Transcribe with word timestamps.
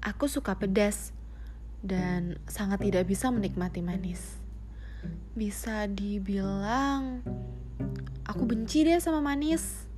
aku 0.00 0.28
suka 0.28 0.56
pedas 0.56 1.12
dan 1.80 2.40
sangat 2.48 2.84
tidak 2.84 3.08
bisa 3.08 3.28
menikmati 3.28 3.80
manis. 3.84 4.40
Bisa 5.32 5.88
dibilang 5.88 7.24
aku 8.24 8.42
benci 8.44 8.84
deh 8.84 9.00
sama 9.00 9.20
manis. 9.24 9.88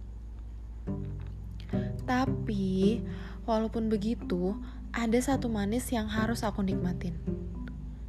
Tapi 2.02 2.98
walaupun 3.46 3.86
begitu, 3.86 4.58
ada 4.92 5.18
satu 5.18 5.46
manis 5.46 5.88
yang 5.90 6.10
harus 6.10 6.42
aku 6.42 6.62
nikmatin. 6.62 7.14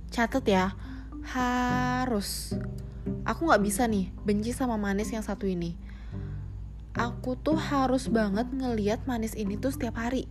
Catat 0.10 0.46
ya, 0.46 0.66
harus. 1.34 2.54
Aku 3.24 3.48
gak 3.48 3.64
bisa 3.64 3.88
nih 3.88 4.12
benci 4.28 4.52
sama 4.52 4.76
manis 4.76 5.10
yang 5.10 5.24
satu 5.24 5.48
ini. 5.48 5.80
Aku 6.94 7.34
tuh 7.40 7.58
harus 7.58 8.06
banget 8.06 8.46
ngeliat 8.54 9.10
manis 9.10 9.34
ini 9.34 9.58
tuh 9.58 9.74
setiap 9.74 9.98
hari. 9.98 10.30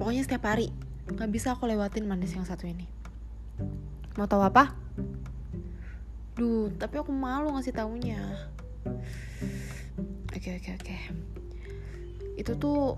Pokoknya 0.00 0.24
setiap 0.24 0.48
hari. 0.48 0.72
Gak 1.12 1.28
bisa 1.28 1.52
aku 1.52 1.68
lewatin 1.68 2.08
manis 2.08 2.32
yang 2.32 2.48
satu 2.48 2.64
ini. 2.64 2.88
Mau 4.16 4.24
tahu 4.24 4.40
apa? 4.40 4.72
Duh, 6.40 6.72
tapi 6.80 6.96
aku 6.96 7.12
malu 7.12 7.52
ngasih 7.52 7.76
taunya. 7.76 8.48
Oke, 10.32 10.56
oke, 10.56 10.70
oke. 10.80 10.96
Itu 12.40 12.56
tuh, 12.56 12.96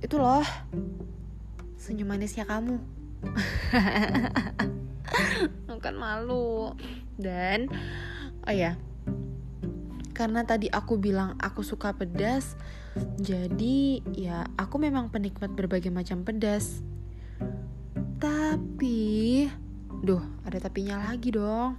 itu 0.00 0.16
loh, 0.16 0.40
senyum 1.76 2.08
manisnya 2.08 2.48
kamu. 2.48 2.80
kan 5.82 5.98
malu. 5.98 6.78
Dan, 7.18 7.66
oh 8.46 8.54
ya, 8.54 8.78
karena 10.22 10.46
tadi 10.46 10.70
aku 10.70 11.02
bilang 11.02 11.34
aku 11.42 11.66
suka 11.66 11.90
pedas, 11.98 12.54
jadi 13.18 13.98
ya 14.14 14.46
aku 14.54 14.78
memang 14.78 15.10
penikmat 15.10 15.50
berbagai 15.50 15.90
macam 15.90 16.22
pedas. 16.22 16.78
Tapi, 18.22 19.50
duh, 20.06 20.22
ada 20.46 20.62
tapinya 20.62 21.10
lagi 21.10 21.34
dong. 21.34 21.74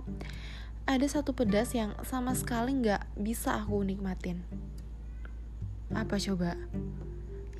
Ada 0.83 1.07
satu 1.07 1.31
pedas 1.31 1.71
yang 1.71 1.95
sama 2.03 2.35
sekali 2.35 2.75
nggak 2.83 3.15
bisa 3.15 3.55
aku 3.55 3.79
nikmatin. 3.79 4.43
Apa 5.95 6.19
coba? 6.19 6.59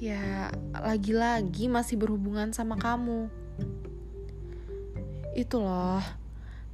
Ya, 0.04 0.52
lagi-lagi 0.76 1.72
masih 1.72 1.96
berhubungan 1.96 2.52
sama 2.52 2.76
kamu. 2.76 3.32
Itu 5.32 5.64
loh, 5.64 6.04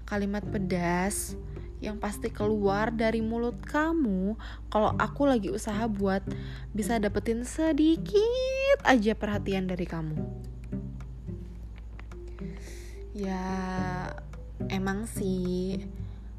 kalimat 0.10 0.42
pedas 0.42 1.38
yang 1.80 1.96
pasti 1.96 2.28
keluar 2.28 2.92
dari 2.92 3.24
mulut 3.24 3.56
kamu 3.64 4.36
kalau 4.68 4.92
aku 5.00 5.24
lagi 5.24 5.48
usaha 5.48 5.88
buat 5.88 6.20
bisa 6.76 7.00
dapetin 7.00 7.48
sedikit 7.48 8.84
aja 8.84 9.16
perhatian 9.16 9.70
dari 9.70 9.88
kamu. 9.88 10.18
Ya, 13.16 13.44
emang 14.72 15.08
sih 15.08 15.88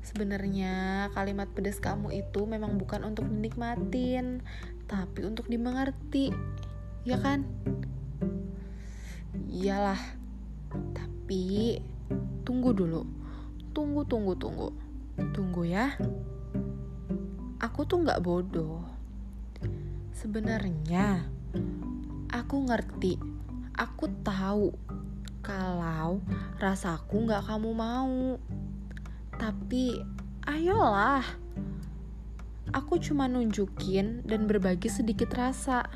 sebenarnya 0.00 1.08
kalimat 1.12 1.48
pedas 1.52 1.80
kamu 1.80 2.12
itu 2.24 2.44
memang 2.44 2.76
bukan 2.76 3.04
untuk 3.04 3.28
dinikmatin, 3.28 4.44
tapi 4.88 5.24
untuk 5.24 5.48
dimengerti. 5.48 6.32
Ya 7.04 7.16
kan? 7.16 7.48
Iyalah. 9.48 10.00
Tapi 10.94 11.80
tunggu 12.44 12.76
dulu. 12.76 13.19
Tunggu, 13.70 14.02
tunggu, 14.02 14.34
tunggu 14.34 14.68
Tunggu 15.30 15.62
ya. 15.68 15.94
Aku 17.60 17.84
tuh 17.84 18.00
gak 18.02 18.24
bodoh. 18.24 18.82
Sebenarnya 20.16 21.28
aku 22.32 22.56
ngerti. 22.64 23.20
Aku 23.76 24.08
tahu 24.24 24.72
kalau 25.44 26.24
rasaku 26.56 27.28
gak 27.28 27.44
kamu 27.44 27.70
mau. 27.76 28.40
Tapi 29.36 30.00
ayolah. 30.48 31.24
Aku 32.70 33.02
cuma 33.02 33.26
nunjukin 33.26 34.22
dan 34.24 34.46
berbagi 34.46 34.86
sedikit 34.86 35.34
rasa. 35.34 35.90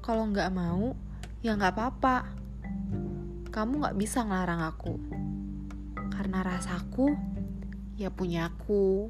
Kalau 0.00 0.24
nggak 0.32 0.48
mau, 0.48 0.96
ya 1.44 1.52
nggak 1.52 1.76
apa-apa. 1.76 2.24
Kamu 3.52 3.84
nggak 3.84 3.98
bisa 4.00 4.24
ngelarang 4.24 4.64
aku. 4.64 4.96
Karena 6.10 6.42
rasaku 6.44 7.14
ya 7.96 8.10
punyaku. 8.12 9.08